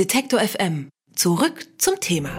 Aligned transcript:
Detektor 0.00 0.40
FM. 0.40 0.88
Zurück 1.14 1.66
zum 1.76 2.00
Thema. 2.00 2.30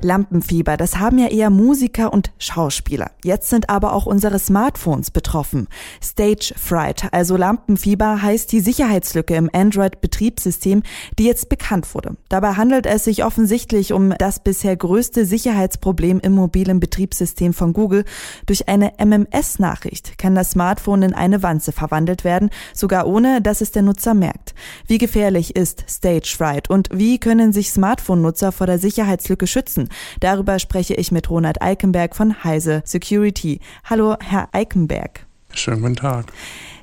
Lampenfieber, 0.00 0.78
das 0.78 0.96
haben 0.96 1.18
ja 1.18 1.26
eher 1.26 1.50
Musiker 1.50 2.10
und 2.10 2.32
Schauspieler. 2.38 3.10
Jetzt 3.22 3.50
sind 3.50 3.68
aber 3.68 3.92
auch 3.92 4.06
unsere 4.06 4.38
Smartphones 4.38 5.10
betroffen. 5.10 5.68
Stage 6.02 6.54
Fright, 6.56 7.12
also 7.12 7.36
Lampenfieber, 7.36 8.22
heißt 8.22 8.50
die 8.50 8.60
Sicherheitslücke 8.60 9.34
im 9.34 9.50
Android-Betriebssystem, 9.52 10.84
die 11.18 11.24
jetzt 11.24 11.50
bekannt 11.50 11.94
wurde. 11.94 12.16
Dabei 12.30 12.52
handelt 12.54 12.86
es 12.86 13.04
sich 13.04 13.22
offensichtlich 13.22 13.92
um 13.92 14.14
das 14.16 14.42
bisher 14.42 14.74
größte 14.74 15.26
Sicherheitsproblem 15.26 16.20
im 16.20 16.32
mobilen 16.32 16.80
Betriebssystem 16.80 17.52
von 17.52 17.74
Google. 17.74 18.06
Durch 18.46 18.68
eine 18.68 18.92
MMS-Nachricht 18.98 20.16
kann 20.16 20.34
das 20.34 20.52
Smartphone 20.52 21.02
in 21.02 21.12
eine 21.12 21.42
Wanze 21.42 21.72
verwandelt 21.72 22.24
werden, 22.24 22.48
sogar 22.72 23.06
ohne, 23.06 23.42
dass 23.42 23.60
es 23.60 23.70
der 23.70 23.82
Nutzer 23.82 24.14
merkt. 24.14 24.45
Wie 24.86 24.98
gefährlich 24.98 25.56
ist 25.56 25.84
Stage 25.88 26.34
Fright 26.36 26.70
und 26.70 26.88
wie 26.92 27.18
können 27.18 27.52
sich 27.52 27.70
Smartphone-Nutzer 27.70 28.52
vor 28.52 28.66
der 28.66 28.78
Sicherheitslücke 28.78 29.46
schützen? 29.46 29.88
Darüber 30.20 30.58
spreche 30.58 30.94
ich 30.94 31.12
mit 31.12 31.30
Ronald 31.30 31.62
Eikenberg 31.62 32.16
von 32.16 32.44
Heise 32.44 32.82
Security. 32.84 33.60
Hallo, 33.84 34.16
Herr 34.20 34.48
Eikenberg. 34.52 35.26
Schönen 35.52 35.82
guten 35.82 35.96
Tag. 35.96 36.32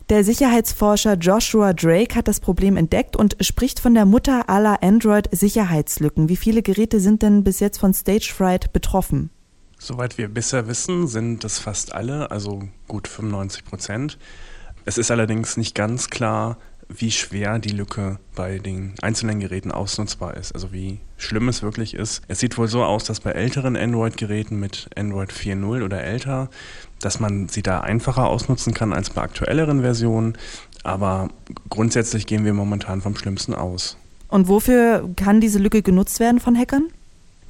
Der 0.09 0.23
Sicherheitsforscher 0.23 1.16
Joshua 1.16 1.73
Drake 1.73 2.16
hat 2.16 2.27
das 2.27 2.41
Problem 2.41 2.76
entdeckt 2.76 3.16
und 3.16 3.38
spricht 3.40 3.80
von 3.80 3.94
der 3.94 4.05
Mutter 4.05 4.49
aller 4.49 4.84
Android-Sicherheitslücken. 4.84 6.27
Wie 6.27 6.35
viele 6.35 6.62
Geräte 6.62 6.99
sind 6.99 7.21
denn 7.21 7.44
bis 7.44 7.62
jetzt 7.62 7.80
von 7.80 7.94
Stage 7.94 8.32
Fright 8.35 8.74
betroffen? 8.74 9.30
Soweit 9.80 10.18
wir 10.18 10.27
bisher 10.27 10.68
wissen, 10.68 11.08
sind 11.08 11.44
es 11.44 11.60
fast 11.60 11.94
alle, 11.94 12.32
also 12.32 12.63
gut 12.88 13.08
95 13.08 13.63
Prozent. 13.66 14.18
Es 14.85 14.98
ist 14.98 15.10
allerdings 15.10 15.55
nicht 15.55 15.74
ganz 15.74 16.10
klar, 16.10 16.58
wie 16.90 17.12
schwer 17.12 17.60
die 17.60 17.70
Lücke 17.70 18.20
bei 18.36 18.60
den 18.60 18.94
einzelnen 19.02 19.40
Geräten 19.40 19.72
ausnutzbar 19.72 20.36
ist, 20.38 20.54
also 20.54 20.72
wie 20.72 21.00
schlimm 21.18 21.50
es 21.50 21.62
wirklich 21.62 21.94
ist. 21.94 22.22
Es 22.28 22.40
sieht 22.40 22.58
wohl 22.58 22.68
so 22.68 22.84
aus, 22.84 23.04
dass 23.04 23.20
bei 23.20 23.32
älteren 23.32 23.76
Android-Geräten 23.76 24.60
mit 24.60 24.90
Android 24.96 25.32
4.0 25.32 25.84
oder 25.84 26.04
älter, 26.04 26.49
dass 26.99 27.20
man 27.20 27.49
sie 27.49 27.63
da 27.63 27.82
einfacher 27.82 28.27
ausnutzen 28.27 28.74
kann 28.74 28.94
als 28.94 29.10
bei 29.10 29.22
aktuelleren 29.22 29.82
Versionen, 29.82 30.38
aber 30.84 31.30
grundsätzlich 31.70 32.26
gehen 32.26 32.46
wir 32.46 32.54
momentan 32.54 33.02
vom 33.02 33.16
Schlimmsten 33.16 33.54
aus. 33.54 33.98
Und 34.27 34.48
wofür 34.48 35.10
kann 35.16 35.41
diese 35.41 35.60
Lücke 35.60 35.82
genutzt 35.82 36.20
werden 36.20 36.40
von 36.40 36.57
Hackern? 36.57 36.90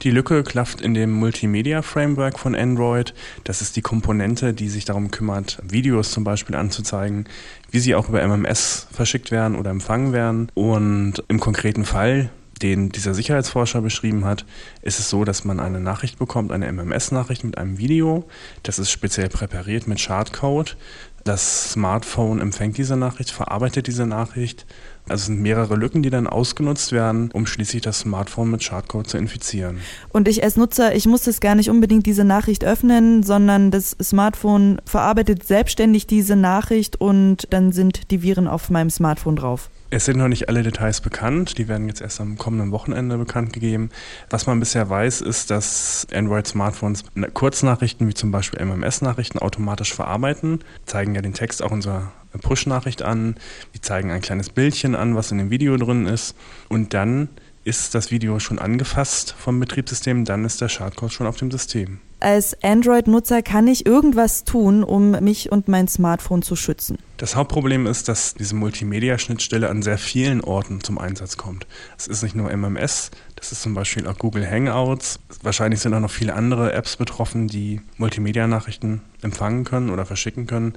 Die 0.02 0.12
Lücke 0.12 0.44
klafft 0.44 0.82
in 0.82 0.94
dem 0.94 1.12
Multimedia 1.12 1.82
Framework 1.82 2.40
von 2.40 2.56
Android. 2.56 3.14
Das 3.44 3.62
ist 3.62 3.76
die 3.76 3.82
Komponente, 3.82 4.54
die 4.54 4.70
sich 4.70 4.86
darum 4.86 5.12
kümmert, 5.12 5.60
Videos 5.64 6.12
zum 6.12 6.24
Beispiel 6.24 6.56
anzuzeigen, 6.56 7.26
wie 7.72 7.80
sie 7.80 7.96
auch 7.96 8.10
über 8.10 8.22
MMS 8.22 8.88
verschickt 8.92 9.32
werden 9.32 9.56
oder 9.56 9.70
empfangen 9.72 10.12
werden. 10.12 10.52
Und 10.56 11.24
im 11.28 11.40
konkreten 11.40 11.86
Fall, 11.86 12.30
den 12.62 12.90
dieser 12.90 13.14
Sicherheitsforscher 13.14 13.82
beschrieben 13.82 14.26
hat, 14.26 14.46
ist 14.82 15.00
es 15.00 15.10
so, 15.10 15.26
dass 15.26 15.44
man 15.44 15.60
eine 15.60 15.80
Nachricht 15.80 16.20
bekommt, 16.20 16.52
eine 16.52 16.72
MMS-Nachricht 16.72 17.44
mit 17.44 17.58
einem 17.58 17.78
Video. 17.78 18.26
Das 18.64 18.80
ist 18.80 18.92
speziell 18.92 19.30
präpariert 19.30 19.88
mit 19.88 20.00
Schadcode. 20.00 20.78
Das 21.24 21.72
Smartphone 21.72 22.42
empfängt 22.42 22.78
diese 22.78 22.98
Nachricht, 22.98 23.32
verarbeitet 23.32 23.88
diese 23.88 24.06
Nachricht. 24.06 24.66
Also 25.08 25.22
es 25.22 25.26
sind 25.28 25.42
mehrere 25.42 25.76
Lücken, 25.76 26.04
die 26.04 26.10
dann 26.10 26.28
ausgenutzt 26.28 26.92
werden, 26.92 27.30
um 27.32 27.46
schließlich 27.46 27.82
das 27.82 28.00
Smartphone 28.00 28.52
mit 28.52 28.62
Schadcode 28.62 29.08
zu 29.08 29.18
infizieren. 29.18 29.80
Und 30.12 30.28
ich 30.28 30.44
als 30.44 30.58
Nutzer, 30.58 30.96
ich 30.96 31.06
muss 31.06 31.24
das 31.24 31.40
gar 31.40 31.56
nicht 31.56 31.70
unbedingt 31.70 32.06
diese 32.06 32.26
Nachricht 32.26 32.66
öffnen, 32.66 33.24
sondern 33.24 33.72
das 33.72 33.96
Smartphone 34.02 34.82
verarbeitet 34.86 35.44
selbstständig 35.46 36.08
diese 36.08 36.36
Nachricht 36.36 37.00
und 37.00 37.48
dann 37.52 37.72
sind 37.72 38.12
die 38.12 38.22
Viren 38.22 38.48
auf 38.48 38.70
meinem 38.70 38.90
Smartphone 38.90 39.38
drauf. 39.38 39.70
Es 39.96 40.06
sind 40.06 40.18
noch 40.18 40.28
nicht 40.28 40.50
alle 40.50 40.64
Details 40.64 41.02
bekannt, 41.02 41.60
die 41.60 41.68
werden 41.68 41.88
jetzt 41.88 42.02
erst 42.02 42.20
am 42.20 42.36
kommenden 42.36 42.72
Wochenende 42.72 43.16
bekannt 43.16 43.54
gegeben. 43.54 43.92
Was 44.32 44.48
man 44.48 44.60
bisher 44.60 44.90
weiß, 44.90 45.22
ist, 45.22 45.52
dass 45.52 46.08
Android-Smartphones 46.12 47.04
Kurznachrichten 47.36 48.08
wie 48.08 48.16
zum 48.16 48.32
Beispiel 48.32 48.60
MMS-Nachrichten 48.66 49.38
automatisch 49.38 49.94
verarbeiten, 49.94 50.64
zeigen 50.88 51.13
ja 51.16 51.22
den 51.22 51.34
Text 51.34 51.62
auch 51.62 51.72
unserer 51.72 52.12
Push-Nachricht 52.42 53.02
an, 53.02 53.36
die 53.74 53.82
zeigen 53.82 54.12
ein 54.12 54.22
kleines 54.22 54.50
Bildchen 54.50 54.96
an, 54.96 55.16
was 55.16 55.32
in 55.32 55.38
dem 55.38 55.50
Video 55.50 55.78
drin 55.78 56.06
ist 56.06 56.36
und 56.70 56.94
dann 56.94 57.30
ist 57.64 57.96
das 57.96 58.12
Video 58.12 58.40
schon 58.40 58.60
angefasst 58.60 59.36
vom 59.38 59.60
Betriebssystem, 59.60 60.26
dann 60.26 60.46
ist 60.46 60.60
der 60.62 60.70
Schadcode 60.70 61.14
schon 61.14 61.28
auf 61.28 61.38
dem 61.38 61.52
System. 61.52 62.00
Als 62.24 62.56
Android-Nutzer 62.64 63.42
kann 63.42 63.68
ich 63.68 63.86
irgendwas 63.86 64.46
tun, 64.46 64.86
um 64.86 65.12
mich 65.12 65.52
und 65.52 65.68
mein 65.68 65.90
Smartphone 65.90 66.42
zu 66.42 66.56
schützen. 66.56 66.98
Das 67.18 67.36
Hauptproblem 67.36 67.86
ist, 67.86 68.08
dass 68.08 68.34
diese 68.34 68.56
Multimedia-Schnittstelle 68.56 69.70
an 69.70 69.82
sehr 69.82 69.98
vielen 69.98 70.40
Orten 70.40 70.82
zum 70.82 71.00
Einsatz 71.00 71.36
kommt. 71.36 71.68
Es 71.98 72.08
ist 72.08 72.24
nicht 72.24 72.34
nur 72.34 72.50
MMS, 72.50 73.12
das 73.36 73.52
ist 73.52 73.62
zum 73.62 73.74
Beispiel 73.74 74.08
auch 74.08 74.18
Google 74.18 74.50
Hangouts. 74.50 75.20
Wahrscheinlich 75.42 75.82
sind 75.82 75.94
auch 75.94 76.00
noch 76.00 76.10
viele 76.10 76.34
andere 76.34 76.72
Apps 76.72 76.96
betroffen, 76.96 77.50
die 77.50 77.82
Multimedia-Nachrichten 77.98 79.02
empfangen 79.22 79.66
können 79.66 79.90
oder 79.90 80.06
verschicken 80.06 80.48
können. 80.48 80.76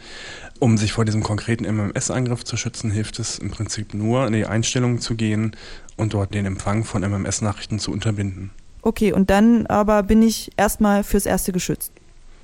Um 0.58 0.76
sich 0.76 0.90
vor 0.90 1.04
diesem 1.04 1.22
konkreten 1.22 1.64
MMS-Angriff 1.64 2.42
zu 2.42 2.56
schützen, 2.56 2.90
hilft 2.90 3.20
es 3.20 3.38
im 3.38 3.52
Prinzip 3.52 3.94
nur, 3.94 4.26
in 4.26 4.32
die 4.32 4.46
Einstellungen 4.46 4.98
zu 4.98 5.14
gehen 5.14 5.54
und 5.96 6.12
dort 6.12 6.34
den 6.34 6.44
Empfang 6.44 6.82
von 6.82 7.02
MMS-Nachrichten 7.02 7.78
zu 7.78 7.92
unterbinden. 7.92 8.50
Okay, 8.86 9.12
und 9.12 9.30
dann 9.30 9.66
aber 9.66 10.04
bin 10.04 10.22
ich 10.22 10.52
erstmal 10.56 11.02
fürs 11.02 11.26
Erste 11.26 11.50
geschützt. 11.50 11.90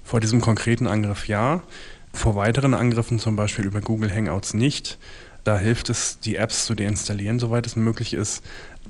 Vor 0.03 0.19
diesem 0.19 0.41
konkreten 0.41 0.88
Angriff 0.88 1.28
ja. 1.28 1.62
Vor 2.12 2.34
weiteren 2.34 2.75
Angriffen, 2.75 3.20
zum 3.20 3.36
Beispiel 3.36 3.64
über 3.64 3.80
Google 3.80 4.12
Hangouts, 4.12 4.52
nicht. 4.52 4.98
Da 5.44 5.56
hilft 5.56 5.88
es, 5.88 6.19
die 6.19 6.34
Apps 6.34 6.66
zu 6.66 6.75
deinstallieren, 6.75 7.38
soweit 7.38 7.64
es 7.64 7.76
möglich 7.76 8.12
ist. 8.12 8.42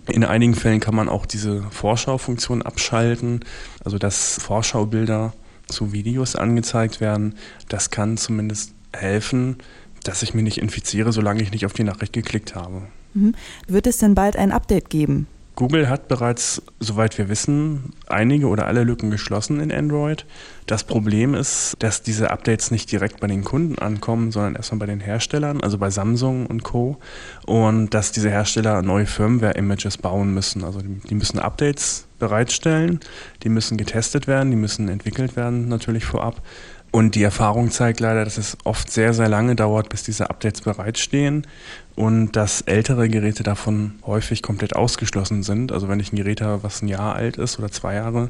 In 0.09 0.25
einigen 0.25 0.55
Fällen 0.55 0.81
kann 0.81 0.95
man 0.95 1.11
auch 1.11 1.27
diese 1.27 1.63
Vorschaufunktion 1.65 2.63
abschalten, 2.63 3.41
also 3.85 3.99
dass 3.99 4.39
Vorschaubilder 4.41 5.35
zu 5.67 5.93
Videos 5.93 6.37
angezeigt 6.37 7.03
werden. 7.03 7.35
Das 7.69 7.91
kann 7.91 8.17
zumindest 8.17 8.73
helfen, 8.95 9.59
dass 10.05 10.23
ich 10.23 10.33
mich 10.33 10.43
nicht 10.43 10.57
infiziere, 10.57 11.13
solange 11.13 11.43
ich 11.43 11.53
nicht 11.53 11.67
auf 11.67 11.75
die 11.75 11.85
Nachricht 11.85 12.15
geklickt 12.15 12.55
habe. 12.55 12.81
Mhm. 13.13 13.35
Wird 13.67 13.87
es 13.87 13.99
denn 13.99 14.15
bald 14.15 14.37
ein 14.37 14.53
Update 14.53 14.89
geben? 14.89 15.27
Google 15.55 15.91
hat 15.91 16.09
bereits, 16.09 16.63
soweit 16.81 17.19
wir 17.19 17.29
wissen, 17.29 17.93
einige 18.07 18.49
oder 18.49 18.67
alle 18.67 18.85
Lücken 18.85 19.11
geschlossen 19.11 19.61
in 19.61 19.71
Android. 19.71 20.25
Das 20.67 20.85
Problem 20.85 21.35
ist, 21.35 21.75
dass 21.81 22.03
diese 22.03 22.31
Updates 22.31 22.71
nicht 22.71 22.91
direkt 22.91 23.21
bei 23.21 23.27
den 23.27 23.45
Kunden 23.45 23.79
ankommen, 23.79 24.33
sondern 24.33 24.55
erstmal 24.55 24.79
bei 24.79 24.87
den 24.87 25.01
Herstellern, 25.01 25.61
also 25.61 25.77
bei 25.77 25.91
Samsung 25.91 26.47
und 26.47 26.63
Co. 26.63 26.97
Und 27.47 27.91
dass 27.91 28.13
diese 28.13 28.31
Hersteller 28.31 28.81
neue 28.81 29.07
Firmware-Images 29.07 29.99
bauen 29.99 30.33
müssen. 30.33 30.65
Also 30.65 30.81
die 30.81 31.15
müssen 31.15 31.39
Updates 31.39 32.07
bereitstellen, 32.19 33.01
die 33.43 33.49
müssen 33.51 33.77
getestet 33.77 34.27
werden, 34.27 34.51
die 34.51 34.57
müssen 34.57 34.89
entwickelt 34.89 35.37
werden 35.37 35.69
natürlich 35.69 36.05
vorab. 36.05 36.41
Und 36.93 37.15
die 37.15 37.23
Erfahrung 37.23 37.71
zeigt 37.71 38.01
leider, 38.01 38.23
dass 38.23 38.37
es 38.37 38.59
oft 38.65 38.91
sehr, 38.91 39.15
sehr 39.15 39.29
lange 39.29 39.57
dauert, 39.57 39.89
bis 39.89 40.03
diese 40.03 40.29
Updates 40.29 40.61
bereitstehen 40.61 41.47
und 41.97 42.33
dass 42.37 42.61
ältere 42.61 43.09
Geräte 43.09 43.43
davon 43.43 43.95
häufig 44.07 44.43
komplett 44.43 44.77
ausgeschlossen 44.77 45.43
sind. 45.43 45.73
Also 45.73 45.89
wenn 45.89 46.01
ich 46.01 46.13
ein 46.13 46.17
Gerät 46.17 46.43
habe, 46.43 46.63
was 46.63 46.83
ein 46.83 46.89
Jahr 46.89 47.15
alt 47.15 47.39
ist 47.39 47.59
oder 47.59 47.71
zwei 47.71 47.95
Jahre, 47.95 48.29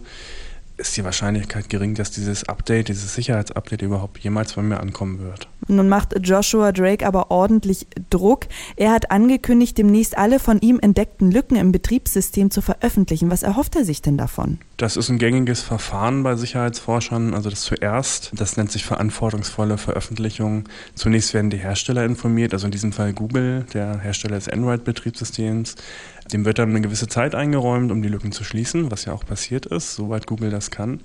ist 0.77 0.97
die 0.97 1.05
Wahrscheinlichkeit 1.05 1.69
gering, 1.69 1.94
dass 1.94 2.10
dieses 2.10 2.49
Update, 2.49 2.88
dieses 2.88 3.15
Sicherheitsupdate 3.15 3.83
überhaupt 3.83 4.19
jemals 4.19 4.55
bei 4.55 4.62
mir 4.62 4.81
ankommen 4.81 5.21
wird. 5.21 5.49
Nun 5.69 5.88
macht 5.88 6.15
Joshua 6.21 6.72
Drake 6.72 7.06
aber 7.06 7.31
ordentlich 7.31 7.87
Druck. 8.10 8.47
Er 8.77 8.91
hat 8.91 9.11
angekündigt, 9.11 9.78
demnächst 9.78 10.19
alle 10.19 10.38
von 10.38 10.61
ihm 10.61 10.81
entdeckten 10.81 11.31
Lücken 11.31 11.56
im 11.56 11.72
Betriebssystem 11.72 12.50
zu 12.50 12.62
veröffentlichen. 12.62 13.31
Was 13.31 13.43
erhofft 13.43 13.77
er 13.77 13.84
sich 13.84 14.03
denn 14.03 14.19
davon? 14.19 14.59
Das 14.77 14.97
ist 14.97 15.09
ein 15.09 15.19
gängiges 15.19 15.61
Verfahren 15.61 16.22
bei 16.22 16.34
Sicherheitsforschern. 16.34 17.34
Also 17.34 17.50
das 17.50 17.62
zuerst, 17.62 18.32
das 18.34 18.56
nennt 18.56 18.72
sich 18.72 18.84
verantwortungsvolle 18.84 19.78
Veröffentlichung. 19.78 20.65
Zunächst 20.94 21.34
werden 21.34 21.50
die 21.50 21.59
Hersteller 21.59 22.05
informiert, 22.05 22.53
also 22.53 22.66
in 22.66 22.72
diesem 22.72 22.93
Fall 22.93 23.12
Google, 23.12 23.65
der 23.75 24.00
Hersteller 24.00 24.37
des 24.37 24.49
Android-Betriebssystems. 24.49 25.77
Dem 26.32 26.44
wird 26.44 26.59
dann 26.59 26.71
eine 26.71 26.81
gewisse 26.81 27.09
Zeit 27.09 27.35
eingeräumt, 27.35 27.91
um 27.91 28.00
die 28.00 28.08
Lücken 28.08 28.32
zu 28.32 28.44
schließen, 28.44 28.91
was 28.91 29.05
ja 29.05 29.12
auch 29.12 29.26
passiert 29.26 29.67
ist, 29.67 29.94
soweit 29.94 30.26
Google 30.26 30.50
das 30.50 30.62
kann. 30.70 31.00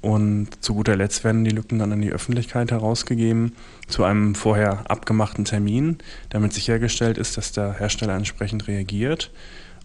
Und 0.00 0.48
zu 0.62 0.74
guter 0.74 0.96
Letzt 0.96 1.24
werden 1.24 1.44
die 1.44 1.50
Lücken 1.50 1.78
dann 1.78 1.92
an 1.92 2.02
die 2.02 2.12
Öffentlichkeit 2.12 2.70
herausgegeben 2.70 3.52
zu 3.88 4.04
einem 4.04 4.34
vorher 4.34 4.90
abgemachten 4.90 5.46
Termin, 5.46 5.96
damit 6.28 6.52
sichergestellt 6.52 7.16
ist, 7.16 7.38
dass 7.38 7.52
der 7.52 7.78
Hersteller 7.78 8.14
entsprechend 8.14 8.68
reagiert 8.68 9.30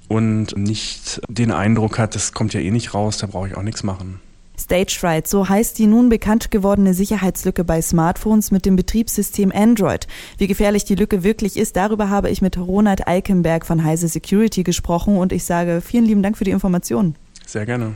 und 0.10 0.58
nicht 0.58 1.22
den 1.30 1.52
Eindruck 1.52 1.98
hat, 1.98 2.16
das 2.16 2.34
kommt 2.34 2.54
ja 2.54 2.60
eh 2.60 2.72
nicht 2.72 2.94
raus, 2.94 3.18
da 3.18 3.28
brauche 3.28 3.48
ich 3.48 3.56
auch 3.56 3.64
nichts 3.64 3.84
machen. 3.84 4.20
Stage 4.60 4.98
Fright, 5.00 5.26
so 5.26 5.48
heißt 5.48 5.80
die 5.80 5.88
nun 5.88 6.10
bekannt 6.10 6.52
gewordene 6.52 6.94
Sicherheitslücke 6.94 7.64
bei 7.64 7.82
Smartphones 7.82 8.52
mit 8.52 8.66
dem 8.66 8.76
Betriebssystem 8.76 9.54
Android. 9.56 10.06
Wie 10.38 10.48
gefährlich 10.48 10.84
die 10.84 10.96
Lücke 10.96 11.24
wirklich 11.24 11.56
ist, 11.56 11.78
darüber 11.78 12.10
habe 12.10 12.30
ich 12.30 12.42
mit 12.42 12.58
Ronald 12.58 13.08
Eikenberg 13.08 13.66
von 13.66 13.86
Heise 13.86 14.10
Security 14.10 14.64
gesprochen 14.64 15.16
und 15.16 15.32
ich 15.32 15.46
sage 15.46 15.80
vielen 15.80 16.04
lieben 16.04 16.24
Dank 16.24 16.38
für 16.38 16.44
die 16.44 16.52
Informationen. 16.52 17.16
Sehr 17.46 17.66
gerne. 17.66 17.96